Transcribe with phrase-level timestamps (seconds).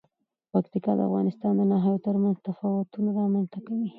[0.53, 3.87] پکتیکا د افغانستان د ناحیو ترمنځ تفاوتونه رامنځ ته کوي.